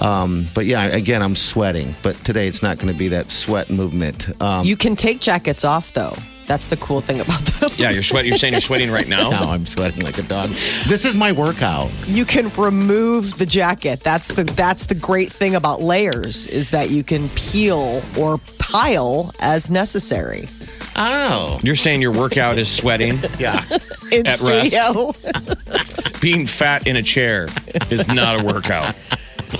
Um, 0.01 0.47
but 0.53 0.65
yeah, 0.65 0.85
again, 0.85 1.21
I'm 1.21 1.35
sweating. 1.35 1.93
But 2.03 2.15
today 2.15 2.47
it's 2.47 2.63
not 2.63 2.77
going 2.77 2.91
to 2.91 2.97
be 2.97 3.09
that 3.09 3.29
sweat 3.29 3.69
movement. 3.69 4.29
Um, 4.41 4.65
You 4.65 4.75
can 4.75 4.95
take 4.95 5.19
jackets 5.19 5.63
off 5.65 5.91
though. 5.93 6.13
That's 6.47 6.67
the 6.69 6.77
cool 6.77 6.99
thing 6.99 7.19
about 7.19 7.39
this. 7.61 7.79
Yeah, 7.79 7.91
you're 7.91 8.01
sweating. 8.01 8.29
You're 8.31 8.39
saying 8.39 8.53
you're 8.53 8.61
sweating 8.61 8.89
right 8.89 9.07
now. 9.07 9.29
now 9.31 9.51
I'm 9.51 9.67
sweating 9.67 10.03
like 10.03 10.17
a 10.17 10.23
dog. 10.23 10.49
This 10.49 11.05
is 11.05 11.13
my 11.15 11.31
workout. 11.31 11.91
You 12.07 12.25
can 12.25 12.49
remove 12.57 13.37
the 13.37 13.45
jacket. 13.45 13.99
That's 14.01 14.29
the 14.29 14.45
that's 14.45 14.87
the 14.87 14.95
great 14.95 15.29
thing 15.29 15.53
about 15.53 15.81
layers 15.81 16.47
is 16.47 16.71
that 16.71 16.89
you 16.89 17.03
can 17.03 17.29
peel 17.29 18.01
or 18.19 18.39
pile 18.57 19.31
as 19.41 19.69
necessary. 19.69 20.47
Oh, 20.95 21.59
You're 21.61 21.75
saying 21.75 22.01
your 22.01 22.11
workout 22.13 22.57
is 22.57 22.69
sweating. 22.69 23.19
yeah. 23.39 23.61
In 24.11 24.25
At 24.25 24.41
rest. 24.41 26.21
Being 26.21 26.45
fat 26.47 26.87
in 26.87 26.95
a 26.97 27.03
chair 27.03 27.45
is 27.89 28.07
not 28.07 28.41
a 28.41 28.43
workout. 28.43 28.95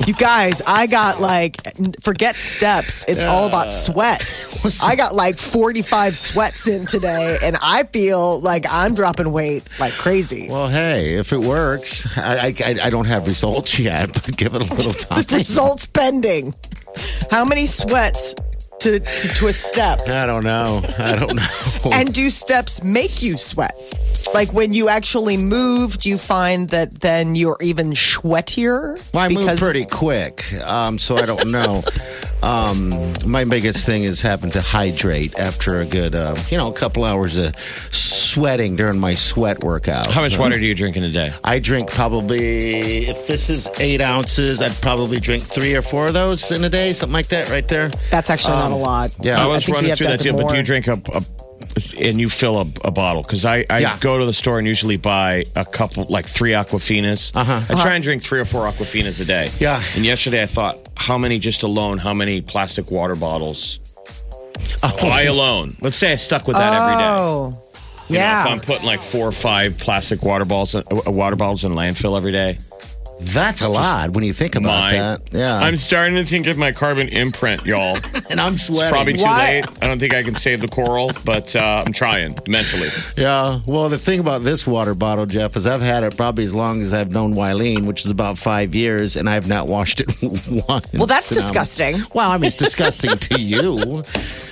You 0.06 0.14
guys, 0.14 0.62
I 0.68 0.88
got 0.88 1.20
like 1.20 1.58
forget 2.02 2.36
steps. 2.36 3.06
It's 3.08 3.24
all 3.24 3.48
about 3.48 3.72
sweats. 3.72 4.84
I 4.84 4.96
got 4.96 5.16
like 5.16 5.38
45 5.38 6.16
sweats 6.16 6.68
in 6.68 6.86
today 6.86 7.38
and 7.44 7.56
I 7.62 7.84
feel 7.84 8.40
like 8.42 8.66
I'm 8.70 8.94
dropping 8.94 9.32
weight 9.32 9.64
like 9.80 9.94
crazy. 9.94 10.48
Well, 10.50 10.68
hey, 10.68 11.16
if 11.16 11.34
it 11.34 11.40
works, 11.40 12.18
I, 12.18 12.48
I, 12.48 12.78
I 12.84 12.90
don't 12.90 13.08
have 13.08 13.28
results 13.28 13.80
yet, 13.80 14.14
but 14.14 14.38
give 14.38 14.56
it 14.56 14.62
a 14.62 14.74
little 14.74 14.94
time. 14.94 15.24
Results 15.32 15.86
pending. 15.88 16.54
How 17.32 17.46
many 17.46 17.66
sweats 17.66 18.36
to, 18.82 19.00
to, 19.00 19.28
to 19.36 19.48
a 19.48 19.54
step? 19.54 20.00
I 20.08 20.26
don't 20.26 20.44
know. 20.44 20.82
I 21.00 21.16
don't 21.16 21.36
know. 21.36 21.92
And 21.92 22.14
do 22.14 22.30
steps 22.30 22.84
make 22.84 23.22
you 23.22 23.38
sweat? 23.38 23.74
Like 24.34 24.54
when 24.54 24.74
you 24.74 24.88
actually 24.90 25.38
move, 25.38 25.98
do 25.98 26.08
you 26.08 26.18
find 26.18 26.70
that 26.70 27.02
then 27.02 27.36
you're 27.36 27.58
even 27.62 27.92
sweatier? 27.92 28.96
Well, 29.14 29.24
I 29.24 29.28
move 29.30 29.58
pretty 29.60 29.86
quick, 29.86 30.54
um, 30.64 30.98
so 30.98 31.18
I 31.18 31.26
don't 31.26 31.48
know. 31.48 31.82
um, 32.44 32.90
my 33.26 33.44
biggest 33.44 33.86
thing 33.86 34.04
is 34.04 34.22
having 34.22 34.52
to 34.52 34.62
hydrate 34.62 35.38
after 35.38 35.82
a 35.82 35.86
good, 35.86 36.16
uh, 36.16 36.36
you 36.50 36.58
know, 36.58 36.70
a 36.70 36.74
couple 36.74 37.04
hours 37.04 37.38
of 37.38 37.54
sweating 37.92 38.76
during 38.76 39.00
my 39.00 39.14
sweat 39.14 39.64
workout. 39.64 40.08
How 40.14 40.22
much 40.22 40.38
water 40.38 40.56
do 40.56 40.66
you 40.66 40.76
drink 40.76 40.96
in 40.96 41.04
a 41.04 41.12
day? 41.12 41.34
I 41.44 41.60
drink 41.60 41.90
probably, 41.90 43.08
if 43.08 43.28
this 43.28 43.50
is 43.50 43.68
eight 43.80 44.02
ounces, 44.02 44.62
I'd 44.62 44.80
probably 44.82 45.20
drink 45.20 45.44
three 45.44 45.76
or 45.76 45.82
four 45.82 46.08
of 46.08 46.14
those 46.14 46.52
in 46.52 46.64
a 46.64 46.70
day, 46.70 46.94
something 46.94 47.14
like 47.14 47.28
that, 47.30 47.50
right 47.50 47.68
there. 47.68 47.90
That's 48.12 48.30
actually 48.30 48.56
not 48.58 48.72
a 48.72 48.76
lot. 48.76 49.16
yeah. 49.22 49.40
I 49.42 49.46
I 49.46 49.48
was 49.48 49.66
think 49.66 49.68
you 49.70 49.74
running 49.74 49.96
through 49.96 50.06
that 50.08 50.12
have 50.12 50.22
deal, 50.22 50.38
but 50.38 50.52
do 50.52 50.58
you 50.58 50.64
drink 50.64 50.88
a, 50.88 50.94
a 51.14 51.22
and 52.00 52.20
you 52.20 52.30
fill 52.30 52.58
a, 52.60 52.66
a 52.86 52.92
bottle? 52.92 53.22
Because 53.24 53.46
I, 53.46 53.66
I 53.70 53.80
Yeah. 53.80 53.98
go 54.00 54.18
to 54.18 54.26
the 54.26 54.34
store 54.34 54.58
and 54.60 54.68
usually 54.68 54.98
buy 54.98 55.46
a 55.56 55.66
couple, 55.66 56.06
like 56.10 56.26
three 56.26 56.52
Aquafinas. 56.52 57.32
Uh-huh. 57.36 57.62
I 57.74 57.82
try 57.82 57.94
and 57.96 58.04
drink 58.04 58.22
three 58.24 58.40
or 58.40 58.46
four 58.46 58.62
Aquafinas 58.66 59.22
a 59.22 59.26
day. 59.26 59.50
Yeah. 59.60 59.82
And 59.96 60.06
yesterday 60.06 60.42
I 60.42 60.46
thought, 60.46 60.78
how 60.96 61.18
many 61.18 61.40
just 61.40 61.64
alone? 61.64 61.98
How 61.98 62.14
many 62.14 62.42
plastic 62.42 62.92
water 62.92 63.16
bottles? 63.16 63.80
Oh. 64.84 65.10
I 65.10 65.24
alone. 65.24 65.74
Let's 65.82 65.98
say 65.98 66.12
I 66.12 66.16
stuck 66.16 66.48
with 66.48 66.56
that 66.58 66.74
every 66.74 66.98
day. 66.98 67.08
Oh, 67.10 67.54
You 68.10 68.16
know, 68.16 68.22
yeah. 68.22 68.42
if 68.46 68.48
I'm 68.52 68.60
putting 68.60 68.86
like 68.86 69.02
four 69.02 69.28
or 69.28 69.32
five 69.32 69.78
plastic 69.78 70.22
water 70.24 70.46
bottles, 70.46 70.76
uh, 70.76 70.84
water 71.08 71.36
bottles 71.36 71.64
in 71.64 71.72
landfill 71.74 72.16
every 72.18 72.32
day, 72.32 72.58
That's 73.22 73.62
a 73.62 73.68
lot 73.68 74.12
when 74.12 74.24
you 74.24 74.34
think 74.34 74.56
about 74.56 74.68
mine. 74.70 74.94
that. 74.96 75.22
Yeah. 75.34 75.58
I'm 75.58 75.78
starting 75.78 76.16
to 76.16 76.24
think 76.26 76.48
of 76.48 76.58
my 76.58 76.72
carbon 76.72 77.08
imprint, 77.10 77.66
y'all. 77.66 77.98
and 78.30 78.40
I'm 78.40 78.54
It's 78.54 78.68
sweating. 78.68 78.90
probably 78.94 79.14
too 79.18 79.24
Why- 79.24 79.62
late. 79.62 79.66
I 79.84 79.88
don't 79.88 80.00
think 80.00 80.14
I 80.14 80.24
can 80.24 80.36
save 80.36 80.62
the 80.62 80.68
coral, 80.68 81.12
but 81.26 81.56
uh, 81.56 81.84
I'm 81.86 81.92
trying 81.94 82.38
mentally. 82.48 82.90
Yeah. 83.18 83.60
Well, 83.68 83.90
the 83.90 83.98
thing 83.98 84.20
about 84.20 84.42
this 84.44 84.66
water 84.66 84.96
bottle, 84.96 85.26
Jeff, 85.26 85.56
is 85.58 85.68
I've 85.68 85.82
had 85.82 86.04
it 86.04 86.16
probably 86.16 86.46
as 86.46 86.54
long 86.54 86.82
as 86.82 86.94
I've 86.94 87.12
known 87.12 87.36
Wileen, 87.36 87.86
which 87.86 88.06
is 88.06 88.12
about 88.12 88.38
five 88.38 88.74
years, 88.74 89.16
and 89.16 89.30
I've 89.30 89.48
not 89.48 89.68
washed 89.68 90.00
it 90.02 90.08
once. 90.70 90.88
Well, 90.94 91.06
that's 91.06 91.30
And 91.32 91.40
I'm- 91.40 91.48
disgusting. 91.48 91.96
Well, 92.14 92.32
I 92.32 92.38
mean, 92.38 92.46
it's 92.46 92.56
disgusting 92.56 93.12
to 93.18 93.42
you. 93.42 94.02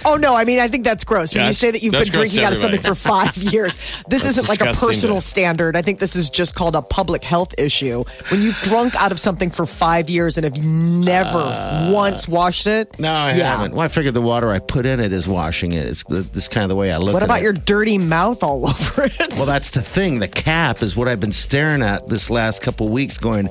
Oh 0.06 0.16
no, 0.16 0.36
I 0.36 0.46
mean 0.46 0.60
I 0.60 0.68
think 0.68 0.86
that's 0.86 1.04
gross. 1.04 1.34
When 1.36 1.46
you 1.46 1.54
say 1.54 1.72
that 1.72 1.82
you've 1.84 1.92
that's 1.94 2.06
been 2.10 2.14
gross 2.14 2.32
drinking 2.32 2.40
to 2.40 2.46
out 2.46 2.52
of 2.54 2.58
something 2.58 2.80
everybody. 2.80 2.96
for 3.00 3.10
five 3.10 3.38
years, 3.38 3.76
this 4.08 4.24
That's 4.24 4.26
isn't 4.38 4.50
like 4.50 4.62
a 4.62 4.66
disgusting 4.72 4.88
personal 4.90 5.16
to- 5.16 5.22
standard. 5.22 5.76
I 5.76 5.82
think 5.82 6.00
this 6.00 6.16
is 6.16 6.30
just 6.30 6.56
called 6.56 6.76
a 6.76 6.82
public 6.82 7.24
health 7.24 7.54
issue. 7.58 8.04
When 8.30 8.42
you've 8.42 8.57
drunk 8.64 8.96
out 9.02 9.12
of 9.12 9.20
something 9.20 9.50
for 9.50 9.66
five 9.66 10.10
years 10.10 10.38
and 10.38 10.44
have 10.44 10.64
never 10.64 11.92
once 11.94 12.28
washed 12.28 12.68
it. 12.68 12.90
Uh, 13.00 13.02
No, 13.04 13.12
I 13.12 13.34
yeah. 13.34 13.56
haven't. 13.58 13.74
Well, 13.74 13.82
I 13.86 13.88
figured 13.88 14.14
the 14.14 14.22
water 14.22 14.52
I 14.52 14.60
put 14.60 14.86
in 14.86 15.00
it 15.00 15.12
is 15.14 15.28
washing 15.28 15.72
it. 15.74 15.86
It's 15.88 16.04
the, 16.04 16.16
this 16.22 16.48
kind 16.48 16.64
of 16.64 16.70
the 16.70 16.76
way 16.76 16.92
I 16.92 16.98
look 16.98 17.14
What 17.14 17.24
at 17.24 17.28
about 17.28 17.40
it. 17.40 17.44
your 17.44 17.54
dirty 17.54 17.98
mouth 17.98 18.44
all 18.44 18.66
over 18.70 19.04
it? 19.06 19.34
Well, 19.36 19.46
that's 19.46 19.72
the 19.72 19.82
thing. 19.82 20.20
The 20.20 20.28
cap 20.28 20.82
is 20.82 20.96
what 20.96 21.08
I've 21.08 21.20
been 21.20 21.32
staring 21.32 21.82
at 21.82 22.08
this 22.08 22.30
last 22.30 22.62
couple 22.62 22.92
weeks. 22.92 23.18
Going, 23.18 23.50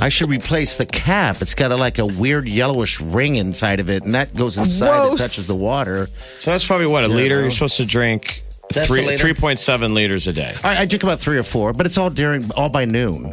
I 0.00 0.08
should 0.08 0.28
replace 0.28 0.76
the 0.76 0.86
cap. 0.86 1.36
It's 1.40 1.54
got 1.54 1.72
a, 1.72 1.76
like 1.76 1.98
a 1.98 2.06
weird 2.06 2.46
yellowish 2.46 3.00
ring 3.00 3.36
inside 3.36 3.80
of 3.80 3.88
it, 3.88 4.02
and 4.04 4.14
that 4.14 4.34
goes 4.34 4.56
inside. 4.58 4.88
Gross. 4.88 5.14
It 5.14 5.18
touches 5.22 5.48
the 5.48 5.56
water. 5.56 6.06
So 6.40 6.50
that's 6.50 6.66
probably 6.66 6.86
what 6.86 7.04
a 7.04 7.08
liter. 7.08 7.40
You're 7.40 7.50
supposed 7.50 7.76
to 7.78 7.84
drink 7.86 8.42
three 8.72 9.06
three 9.16 9.34
point 9.34 9.58
seven 9.58 9.92
liters 9.94 10.26
a 10.26 10.32
day. 10.32 10.54
I, 10.64 10.78
I 10.82 10.84
drink 10.86 11.02
about 11.02 11.20
three 11.20 11.36
or 11.38 11.42
four, 11.42 11.72
but 11.72 11.86
it's 11.86 11.98
all 11.98 12.10
during 12.10 12.50
all 12.52 12.68
by 12.70 12.84
noon. 12.84 13.32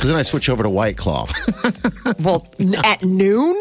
Because 0.00 0.12
then 0.12 0.18
I 0.18 0.22
switch 0.22 0.48
over 0.48 0.62
to 0.62 0.70
White 0.70 0.96
Claw. 0.96 1.26
well, 2.20 2.46
at 2.86 3.04
noon. 3.04 3.54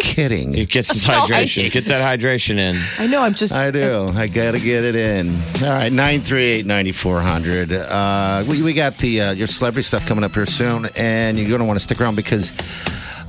Kidding. 0.00 0.54
It 0.54 0.70
gets 0.70 0.88
this 0.94 1.04
hydration. 1.04 1.70
Get 1.70 1.84
that 1.84 2.18
hydration 2.18 2.56
in. 2.56 2.74
I 2.98 3.06
know. 3.06 3.20
I'm 3.20 3.34
just. 3.34 3.54
I 3.54 3.70
do. 3.70 4.08
I 4.14 4.28
got 4.28 4.52
to 4.52 4.58
get 4.58 4.82
it 4.82 4.94
in. 4.94 5.28
All 5.62 5.74
right, 5.74 5.92
938 5.92 6.64
9400. 6.64 7.70
Uh, 7.70 8.44
we, 8.48 8.62
we 8.62 8.72
got 8.72 8.96
the 8.96 9.20
uh, 9.20 9.32
your 9.32 9.46
celebrity 9.46 9.82
stuff 9.82 10.06
coming 10.06 10.24
up 10.24 10.32
here 10.32 10.46
soon, 10.46 10.86
and 10.96 11.38
you're 11.38 11.50
going 11.50 11.60
to 11.60 11.66
want 11.66 11.78
to 11.78 11.82
stick 11.82 12.00
around 12.00 12.16
because 12.16 12.56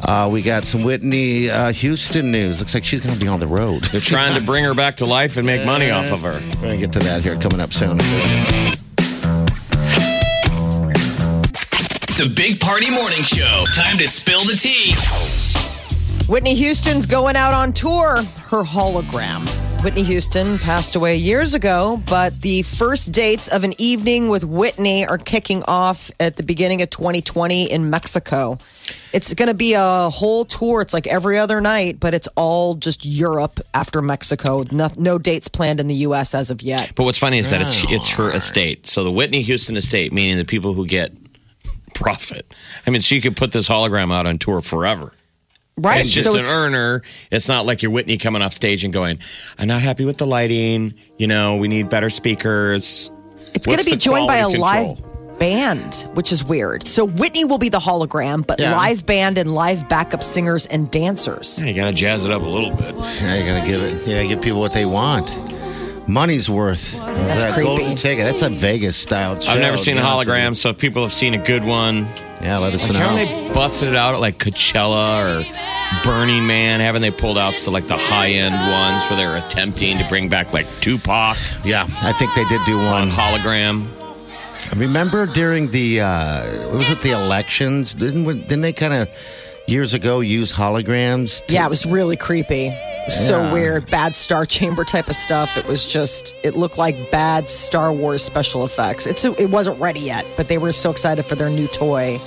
uh, 0.08 0.30
we 0.32 0.42
got 0.42 0.64
some 0.64 0.84
Whitney 0.84 1.50
uh, 1.50 1.74
Houston 1.74 2.32
news. 2.32 2.62
Looks 2.62 2.74
like 2.74 2.86
she's 2.86 3.02
going 3.02 3.16
to 3.16 3.20
be 3.20 3.28
on 3.28 3.42
the 3.42 3.48
road. 3.48 3.84
They're 3.84 4.00
trying 4.00 4.34
to 4.40 4.46
bring 4.46 4.64
her 4.64 4.74
back 4.74 4.96
to 4.98 5.06
life 5.06 5.36
and 5.36 5.46
make 5.46 5.66
money 5.66 5.90
off 5.92 6.14
of 6.14 6.22
her. 6.22 6.40
We're 6.56 6.62
going 6.62 6.78
to 6.78 6.88
get 6.88 6.94
to 6.94 7.00
that 7.00 7.22
here 7.22 7.36
coming 7.36 7.60
up 7.60 7.74
soon. 7.74 7.98
The 12.18 12.34
Big 12.36 12.60
Party 12.60 12.90
Morning 12.90 13.22
Show. 13.22 13.66
Time 13.76 13.96
to 14.00 14.08
spill 14.08 14.40
the 14.40 14.58
tea. 14.58 14.96
Whitney 16.28 16.56
Houston's 16.56 17.06
going 17.06 17.36
out 17.36 17.54
on 17.54 17.74
tour. 17.74 18.16
Her 18.16 18.64
hologram. 18.64 19.48
Whitney 19.84 20.02
Houston 20.02 20.58
passed 20.58 20.96
away 20.96 21.18
years 21.18 21.54
ago, 21.54 22.02
but 22.10 22.42
the 22.42 22.64
first 22.64 23.12
dates 23.12 23.54
of 23.54 23.64
an 23.64 23.74
evening 23.78 24.30
with 24.30 24.44
Whitney 24.44 25.06
are 25.06 25.20
kicking 25.20 25.62
off 25.68 26.10
at 26.20 26.38
the 26.38 26.42
beginning 26.42 26.82
of 26.82 26.90
2020 26.90 27.72
in 27.72 27.92
Mexico. 27.92 28.58
It's 29.14 29.36
going 29.36 29.50
to 29.50 29.54
be 29.54 29.76
a 29.76 30.10
whole 30.10 30.44
tour. 30.44 30.82
It's 30.82 30.96
like 30.96 31.06
every 31.06 31.38
other 31.38 31.62
night, 31.62 32.00
but 32.00 32.16
it's 32.16 32.28
all 32.36 32.74
just 32.74 33.06
Europe 33.06 33.60
after 33.76 34.02
Mexico. 34.02 34.64
No, 34.72 34.90
no 34.98 35.20
dates 35.20 35.50
planned 35.50 35.80
in 35.80 35.86
the 35.86 35.96
U.S. 35.96 36.34
as 36.34 36.50
of 36.50 36.64
yet. 36.64 36.94
But 36.96 37.04
what's 37.04 37.20
funny 37.20 37.38
is 37.38 37.52
that 37.52 37.62
it's 37.62 37.86
oh. 37.86 37.90
it's 37.92 38.10
her 38.14 38.32
estate. 38.32 38.88
So 38.88 39.04
the 39.04 39.12
Whitney 39.12 39.44
Houston 39.44 39.78
estate, 39.78 40.12
meaning 40.12 40.38
the 40.38 40.46
people 40.46 40.74
who 40.74 40.88
get 40.88 41.12
profit. 41.98 42.46
I 42.86 42.92
mean, 42.92 43.02
she 43.02 43.20
could 43.22 43.36
put 43.36 43.52
this 43.52 43.68
hologram 43.68 44.14
out 44.14 44.28
on 44.28 44.38
tour 44.38 44.62
forever. 44.62 45.12
Right. 45.80 46.02
It's 46.02 46.12
just 46.12 46.26
so 46.26 46.34
an 46.34 46.42
it's, 46.42 46.52
earner. 46.52 47.02
It's 47.32 47.48
not 47.48 47.66
like 47.66 47.82
you're 47.82 47.92
Whitney 47.92 48.18
coming 48.18 48.42
off 48.42 48.54
stage 48.54 48.84
and 48.84 48.94
going, 48.94 49.20
"I'm 49.60 49.68
not 49.68 49.82
happy 49.82 50.06
with 50.06 50.18
the 50.18 50.26
lighting. 50.26 50.94
You 51.18 51.28
know, 51.28 51.58
we 51.58 51.68
need 51.68 51.90
better 51.90 52.10
speakers." 52.10 53.10
it's 53.54 53.66
going 53.66 53.80
to 53.80 53.86
be 53.86 53.96
joined 53.96 54.28
by 54.28 54.38
a 54.38 54.56
quality 54.56 54.58
live 54.58 55.40
band, 55.40 56.08
which 56.14 56.32
is 56.32 56.44
weird. 56.44 56.88
So 56.88 57.06
Whitney 57.06 57.46
will 57.46 57.58
be 57.58 57.70
the 57.70 57.80
hologram, 57.80 58.46
but 58.46 58.60
Yeah. 58.60 58.76
live 58.76 59.06
band 59.06 59.38
and 59.38 59.54
live 59.54 59.88
backup 59.88 60.24
singers 60.24 60.66
and 60.66 60.90
dancers. 60.92 61.64
You 61.64 61.74
got 61.74 61.86
to 61.86 61.94
jazz 61.94 62.26
it 62.26 62.32
up 62.32 62.42
a 62.42 62.46
little 62.46 62.72
bit. 62.76 62.96
Yeah, 62.96 63.36
you 63.36 63.46
got 63.46 63.62
to 63.62 63.68
give 63.68 63.82
it. 63.82 64.08
Yeah, 64.08 64.24
give 64.24 64.42
people 64.42 64.60
what 64.60 64.74
they 64.74 64.86
want. 64.86 65.30
Money's 66.08 66.50
worth. 66.50 66.98
That's 66.98 67.44
that 67.44 67.52
creepy. 67.54 67.68
golden 67.68 67.96
ticket. 67.98 68.26
That's 68.26 68.42
a 68.42 68.50
Vegas 68.50 68.96
style. 68.96 69.38
I've 69.48 69.60
never 69.60 69.76
seen 69.78 69.98
a 69.98 70.02
hologram, 70.02 70.56
so 70.56 70.70
if 70.70 70.78
people 70.78 71.02
have 71.04 71.12
seen 71.14 71.34
a 71.34 71.38
good 71.44 71.64
one, 71.66 72.08
Yeah, 72.42 72.58
let 72.60 72.74
us 72.74 72.84
like 72.90 72.94
know. 72.94 73.00
haven't 73.10 73.48
they 73.48 73.54
busted 73.54 73.90
it 73.90 73.96
out 73.96 74.14
at 74.16 74.22
like 74.22 74.38
Coachella 74.38 75.20
or 75.44 76.04
Burning 76.04 76.48
Man? 76.48 76.80
Haven't 76.80 77.02
they 77.02 77.12
pulled 77.12 77.38
out 77.38 77.58
so 77.58 77.72
like 77.72 77.88
the 77.88 77.98
high 77.98 78.30
end 78.30 78.54
ones 78.56 79.06
where 79.10 79.18
they're 79.18 79.46
attempting 79.46 79.98
to 79.98 80.08
bring 80.08 80.30
back 80.30 80.54
like 80.54 80.66
Tupac 80.80 81.36
yeah, 81.66 81.84
I 82.02 82.14
think 82.14 82.34
they 82.36 82.46
did 82.46 82.62
do 82.66 82.80
on 82.80 83.10
one. 83.10 83.10
hologram? 83.10 83.88
Remember 84.76 85.26
during 85.26 85.72
the 85.72 86.02
uh, 86.02 86.70
was 86.76 86.90
it 86.90 87.02
the 87.02 87.12
elections? 87.12 87.94
Didn't 87.94 88.24
didn't 88.26 88.62
they 88.62 88.74
kind 88.74 88.94
of 88.94 89.10
years 89.68 89.94
ago 89.94 90.20
use 90.22 90.54
holograms. 90.54 91.46
to- 91.48 91.54
Yeah, 91.54 91.66
it 91.66 91.70
was 91.70 91.86
really 91.86 92.16
creepy. 92.18 92.74
It 93.08 93.12
So 93.12 93.54
weird, 93.54 93.90
bad 93.90 94.16
Star 94.16 94.46
Chamber 94.46 94.84
type 94.84 95.08
of 95.08 95.16
stuff. 95.16 95.56
It 95.58 95.66
was 95.66 95.86
just, 95.86 96.36
it 96.44 96.56
looked 96.56 96.78
like 96.78 97.10
bad 97.12 97.48
Star 97.48 97.92
Wars 97.94 98.22
special 98.24 98.66
effects. 98.66 99.06
It's 99.08 99.24
it 99.24 99.50
wasn't 99.50 99.80
ready 99.80 100.02
yet, 100.02 100.26
but 100.36 100.48
they 100.48 100.58
were 100.58 100.74
so 100.74 100.92
excited 100.92 101.24
for 101.24 101.36
their 101.36 101.50
new 101.50 101.68
toy. 101.68 102.18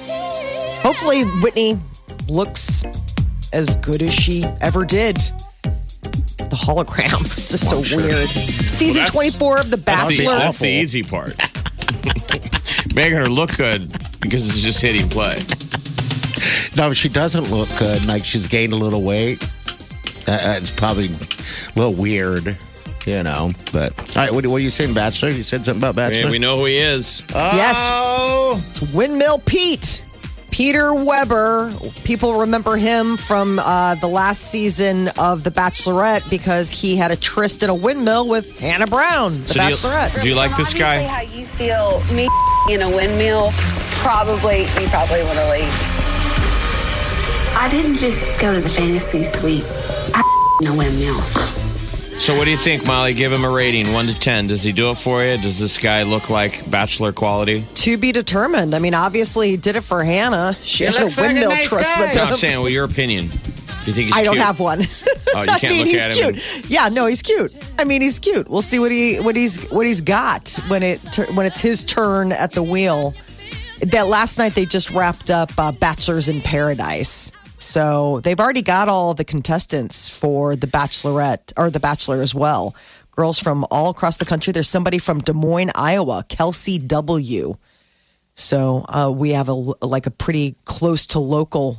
Hopefully, 0.83 1.23
Whitney 1.43 1.77
looks 2.29 2.85
as 3.53 3.77
good 3.77 4.01
as 4.01 4.15
she 4.15 4.43
ever 4.61 4.85
did. 4.85 5.17
The 5.17 6.57
hologram, 6.57 7.21
it's 7.21 7.51
just 7.51 7.69
so 7.69 7.77
oh, 7.77 7.97
weird. 7.97 8.27
Season 8.27 8.95
that's- 9.01 9.11
twenty 9.15 9.31
four 9.31 9.59
of 9.61 9.71
The 9.71 9.77
That's 9.77 10.17
the, 10.17 10.25
Bachelor. 10.25 10.39
that's 10.39 10.59
the 10.61 10.69
easy 10.71 11.03
part. 11.03 11.37
Making 12.95 13.19
her 13.19 13.27
look 13.29 13.57
good 13.57 13.89
because 14.23 14.49
it's 14.49 14.61
just 14.63 14.81
hitting 14.81 15.09
play. 15.11 15.37
No, 16.77 16.93
she 16.95 17.09
doesn't 17.11 17.51
look 17.51 17.69
good. 17.79 18.07
Like 18.07 18.25
she's 18.25 18.49
gained 18.49 18.73
a 18.73 18.77
little 18.77 19.03
weight. 19.03 19.45
Uh, 20.31 20.55
it's 20.57 20.71
probably 20.71 21.07
a 21.07 21.11
little 21.77 21.93
weird, 21.95 22.57
you 23.07 23.23
know. 23.23 23.51
But 23.73 23.99
all 24.17 24.23
right, 24.23 24.33
what, 24.33 24.47
what 24.47 24.57
are 24.57 24.59
you 24.61 24.71
saying, 24.71 24.95
Bachelor? 24.95 25.31
You 25.31 25.43
said 25.43 25.65
something 25.65 25.81
about 25.83 25.97
Bachelor. 25.97 26.23
Man, 26.25 26.31
we 26.33 26.39
know 26.39 26.57
who 26.57 26.67
he 26.67 26.77
is. 26.79 27.23
Yes, 27.35 27.77
Oh, 27.91 28.63
It's 28.69 28.81
Windmill 28.81 29.41
Pete. 29.41 30.07
Peter 30.53 30.93
Weber. 30.95 31.73
People 32.05 32.41
remember 32.41 32.77
him 32.77 33.17
from 33.17 33.59
uh, 33.61 33.95
the 33.97 34.09
last 34.09 34.51
season 34.51 35.09
of 35.19 35.43
The 35.45 35.51
Bachelorette 35.51 36.29
because 36.29 36.71
he 36.73 36.97
had 36.97 37.11
a 37.13 37.17
tryst 37.17 37.63
in 37.63 37.71
a 37.71 37.75
windmill 37.75 38.29
with 38.29 38.59
Hannah 38.59 38.87
Brown, 38.89 39.41
The 39.43 39.49
So 39.49 39.55
do 39.55 39.61
you- 39.61 39.67
Bachelorette. 39.75 40.23
Do 40.23 40.29
you 40.29 40.35
like 40.35 40.51
this 40.57 40.73
Obviously, 40.75 40.81
guy? 40.81 41.03
How 41.07 41.21
you 41.23 41.47
feel 41.47 42.03
me 42.15 42.29
in 42.75 42.83
a 42.83 42.89
windmill? 42.89 43.51
Probably, 44.03 44.63
you 44.63 44.89
probably 44.89 45.23
want 45.23 45.39
to 45.39 45.51
leave. 45.51 45.73
I 47.57 47.69
didn't 47.71 47.97
just 47.97 48.23
go 48.41 48.53
to 48.55 48.61
the 48.61 48.69
fantasy 48.69 49.23
suite. 49.23 49.65
I 50.61 50.67
in 50.67 50.75
a 50.75 50.77
windmill. 50.77 51.21
So, 52.21 52.37
what 52.37 52.45
do 52.45 52.51
you 52.51 52.59
think, 52.59 52.87
Molly? 52.87 53.15
Give 53.15 53.33
him 53.33 53.45
a 53.45 53.51
rating, 53.51 53.95
one 53.95 54.07
to 54.07 54.19
ten. 54.19 54.47
Does 54.47 54.63
he 54.63 54.73
do 54.73 54.91
it 54.91 54.99
for 54.99 55.23
you? 55.25 55.39
Does 55.39 55.59
this 55.59 55.79
guy 55.79 56.03
look 56.03 56.29
like 56.29 56.71
Bachelor 56.71 57.13
quality? 57.13 57.65
to 57.77 57.97
be 57.97 58.13
determined. 58.13 58.75
I 58.75 58.79
mean, 58.79 58.93
obviously, 58.93 59.51
he 59.51 59.57
did 59.57 59.77
it 59.77 59.81
for 59.81 60.05
Hannah. 60.05 60.55
She 60.63 60.85
had 60.85 60.95
a 60.97 61.01
looks 61.01 61.17
like 61.17 61.31
a 61.31 61.33
windmill 61.33 61.51
nice 61.51 61.67
tryst 61.69 61.95
guy. 61.95 62.01
with 62.01 62.15
No, 62.15 62.23
him. 62.25 62.29
I'm 62.33 62.37
saying, 62.37 62.61
well, 62.61 62.69
your 62.69 62.85
opinion. 62.85 63.29
Do 63.29 63.87
you 63.87 63.93
think 63.95 64.09
he's 64.09 64.17
I 64.17 64.23
don't 64.23 64.35
cute? 64.35 64.45
have 64.45 64.61
one. 64.61 64.81
Oh, 65.35 65.41
you 65.43 65.47
can't 65.59 65.63
mean, 65.63 65.79
look 65.79 65.87
he's 65.89 66.01
at 66.01 66.15
him 66.15 66.35
cute. 66.35 66.71
Yeah, 66.71 66.89
no, 66.91 67.07
he's 67.07 67.23
cute. 67.23 67.55
I 67.79 67.85
mean, 67.85 68.03
he's 68.03 68.19
cute. 68.19 68.47
We'll 68.51 68.61
see 68.61 68.79
what 68.79 68.93
he 68.93 69.17
what 69.21 69.35
he's 69.37 69.71
what 69.71 69.87
he's 69.87 70.03
got 70.03 70.59
when 70.69 70.83
it 70.83 70.99
tur- 71.13 71.33
when 71.33 71.47
it's 71.47 71.63
his 71.63 71.83
turn 71.85 72.33
at 72.33 72.53
the 72.53 72.63
wheel. 72.63 73.15
That 73.81 74.09
last 74.09 74.37
night 74.37 74.55
they 74.55 74.67
just 74.67 74.91
wrapped 74.91 75.31
up 75.31 75.51
uh, 75.57 75.73
Bachelors 75.73 76.29
in 76.29 76.43
Paradise. 76.43 77.33
So 77.61 78.21
they've 78.21 78.41
already 78.41 78.63
got 78.63 78.89
all 78.89 79.13
the 79.13 79.25
contestants 79.25 80.09
for 80.09 80.57
the 80.57 80.67
Bachelorette 80.67 81.53
or 81.59 81.71
the 81.71 81.79
Bachelor 81.79 82.23
as 82.23 82.35
well. 82.35 82.75
Girls 83.11 83.39
from 83.39 83.67
all 83.71 83.91
across 83.91 84.17
the 84.17 84.25
country. 84.25 84.53
There's 84.53 84.69
somebody 84.69 84.97
from 84.97 85.21
Des 85.21 85.35
Moines, 85.35 85.71
Iowa, 85.75 86.25
Kelsey 86.29 86.79
W. 86.79 87.55
So 88.35 88.87
uh, 88.89 89.13
we 89.15 89.31
have 89.31 89.49
a 89.49 89.53
like 89.53 90.07
a 90.07 90.11
pretty 90.11 90.57
close 90.65 91.07
to 91.09 91.19
local 91.19 91.79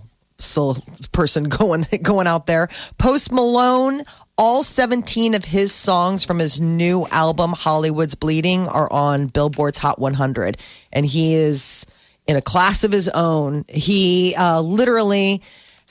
person 1.12 1.44
going 1.50 1.86
going 2.04 2.28
out 2.28 2.46
there. 2.46 2.70
Post 3.00 3.32
Malone, 3.32 4.04
all 4.38 4.62
17 4.62 5.34
of 5.34 5.46
his 5.46 5.72
songs 5.72 6.24
from 6.24 6.38
his 6.38 6.62
new 6.62 7.08
album 7.10 7.54
Hollywood's 7.54 8.14
Bleeding 8.14 8.68
are 8.68 8.92
on 8.92 9.28
Billboard's 9.28 9.80
Hot 9.80 10.00
100 10.00 10.58
and 10.94 11.06
he 11.06 11.34
is 11.34 11.88
in 12.28 12.36
a 12.36 12.42
class 12.42 12.84
of 12.84 12.92
his 12.92 13.10
own. 13.10 13.66
He 13.68 14.36
uh, 14.38 14.62
literally 14.62 15.42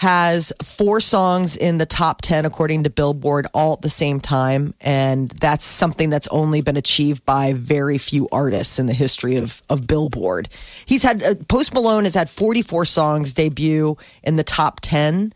has 0.01 0.51
four 0.63 0.99
songs 0.99 1.57
in 1.57 1.77
the 1.77 1.85
top 1.85 2.23
10 2.23 2.47
according 2.47 2.85
to 2.85 2.91
Billboard 2.91 3.47
all 3.53 3.75
at 3.75 3.83
the 3.83 3.91
same 3.91 4.19
time 4.19 4.73
and 4.81 5.31
that's 5.33 5.65
something 5.65 6.09
that's 6.09 6.27
only 6.29 6.63
been 6.63 6.79
achieved 6.79 7.25
by 7.27 7.53
very 7.53 7.99
few 7.99 8.27
artists 8.33 8.79
in 8.79 8.87
the 8.87 8.95
history 8.95 9.37
of 9.37 9.63
of 9.69 9.87
Billboard. 9.87 10.49
He's 10.87 11.03
had 11.03 11.23
uh, 11.23 11.35
Post 11.49 11.75
Malone 11.75 12.05
has 12.05 12.15
had 12.15 12.31
44 12.31 12.87
songs 12.87 13.35
debut 13.35 13.97
in 14.23 14.37
the 14.37 14.45
top 14.45 14.81
10 14.81 15.33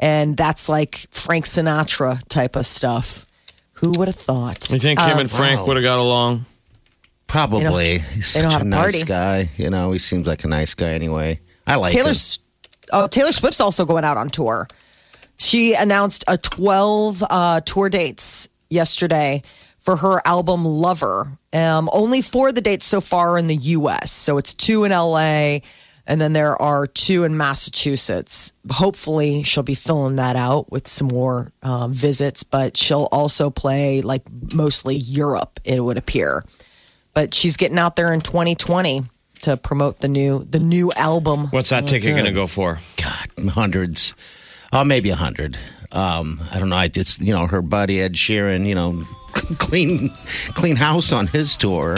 and 0.00 0.36
that's 0.36 0.68
like 0.68 1.06
Frank 1.10 1.44
Sinatra 1.44 2.20
type 2.28 2.56
of 2.56 2.66
stuff. 2.66 3.26
Who 3.74 3.92
would 3.92 4.08
have 4.08 4.16
thought? 4.16 4.70
You 4.70 4.78
think 4.78 4.98
him 4.98 5.18
and 5.18 5.30
Frank 5.30 5.60
wow. 5.60 5.66
would 5.66 5.76
have 5.76 5.84
got 5.84 6.00
along? 6.00 6.46
probably. 7.30 7.98
He's 7.98 8.26
such 8.26 8.52
how 8.52 8.60
a 8.60 8.64
nice 8.64 8.80
party. 8.80 9.04
guy. 9.04 9.50
You 9.56 9.70
know, 9.70 9.92
he 9.92 9.98
seems 9.98 10.26
like 10.26 10.44
a 10.44 10.48
nice 10.48 10.74
guy 10.74 10.90
anyway. 10.90 11.38
I 11.66 11.76
like 11.76 11.92
him. 11.92 12.00
Taylor's 12.00 12.39
oh, 12.92 13.06
Taylor 13.06 13.32
Swift's 13.32 13.60
also 13.60 13.84
going 13.84 14.04
out 14.04 14.16
on 14.16 14.28
tour. 14.30 14.68
She 15.38 15.74
announced 15.74 16.24
a 16.28 16.36
12 16.36 17.22
uh, 17.28 17.60
tour 17.60 17.88
dates 17.88 18.48
yesterday 18.68 19.42
for 19.78 19.96
her 19.96 20.20
album 20.24 20.64
Lover. 20.64 21.38
Um, 21.52 21.88
only 21.92 22.22
four 22.22 22.48
of 22.48 22.54
the 22.54 22.60
dates 22.60 22.86
so 22.86 23.00
far 23.00 23.38
in 23.38 23.46
the 23.46 23.56
U.S. 23.56 24.12
So 24.12 24.38
it's 24.38 24.54
two 24.54 24.84
in 24.84 24.92
L.A. 24.92 25.62
and 26.06 26.20
then 26.20 26.32
there 26.32 26.60
are 26.60 26.86
two 26.86 27.24
in 27.24 27.36
Massachusetts. 27.36 28.52
Hopefully, 28.70 29.42
she'll 29.42 29.62
be 29.62 29.74
filling 29.74 30.16
that 30.16 30.36
out 30.36 30.70
with 30.70 30.86
some 30.86 31.08
more 31.08 31.50
uh, 31.62 31.88
visits, 31.88 32.42
but 32.42 32.76
she'll 32.76 33.08
also 33.10 33.50
play 33.50 34.02
like 34.02 34.22
mostly 34.54 34.96
Europe. 34.96 35.58
It 35.64 35.82
would 35.82 35.96
appear, 35.96 36.44
but 37.14 37.34
she's 37.34 37.56
getting 37.56 37.78
out 37.78 37.96
there 37.96 38.12
in 38.12 38.20
2020 38.20 39.04
to 39.42 39.56
promote 39.56 39.98
the 39.98 40.08
new 40.08 40.44
the 40.44 40.60
new 40.60 40.90
album. 40.96 41.48
What's 41.48 41.70
that 41.70 41.86
ticket 41.86 42.12
going 42.12 42.24
to 42.24 42.32
go 42.32 42.46
for? 42.46 42.78
God, 43.02 43.50
hundreds. 43.50 44.14
Oh, 44.72 44.84
maybe 44.84 45.10
a 45.10 45.16
hundred. 45.16 45.56
Um, 45.92 46.40
I 46.52 46.58
don't 46.58 46.68
know. 46.68 46.78
It's 46.78 47.20
you 47.20 47.32
know 47.32 47.46
her 47.46 47.62
buddy 47.62 48.00
Ed 48.00 48.14
Sheeran. 48.14 48.66
You 48.66 48.74
know, 48.74 49.02
clean 49.58 50.10
clean 50.54 50.76
house 50.76 51.12
on 51.12 51.26
his 51.26 51.56
tour. 51.56 51.96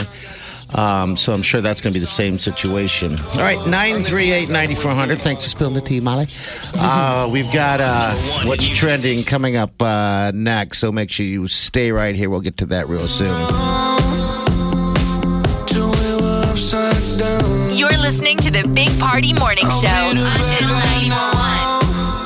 Um, 0.75 1.17
so 1.17 1.33
I'm 1.33 1.43
sure 1.43 1.61
that's 1.61 1.81
going 1.81 1.93
to 1.93 1.97
be 1.97 2.01
the 2.01 2.07
same 2.07 2.35
situation. 2.35 3.15
All 3.33 3.39
right, 3.39 3.67
nine 3.67 4.03
three 4.03 4.31
eight 4.31 4.49
ninety 4.49 4.73
four 4.75 4.91
hundred. 4.91 5.19
Thanks 5.19 5.43
for 5.43 5.49
spilling 5.49 5.75
the 5.75 5.81
tea, 5.81 5.99
Molly. 5.99 6.25
Uh, 6.75 7.29
we've 7.31 7.51
got 7.53 7.79
uh, 7.79 8.11
what's 8.47 8.67
trending 8.67 9.23
coming 9.23 9.55
up 9.55 9.79
uh, 9.81 10.31
next. 10.33 10.79
So 10.79 10.91
make 10.91 11.11
sure 11.11 11.25
you 11.25 11.47
stay 11.47 11.91
right 11.91 12.15
here. 12.15 12.29
We'll 12.29 12.41
get 12.41 12.57
to 12.57 12.65
that 12.67 12.87
real 12.89 13.07
soon. 13.07 13.72
Listening 18.35 18.53
to 18.53 18.61
the 18.61 18.67
Big 18.73 18.99
Party 18.99 19.33
Morning 19.33 19.69
Show 19.69 19.87
on 19.87 20.15
Channel 20.15 20.23
941. 20.23 20.92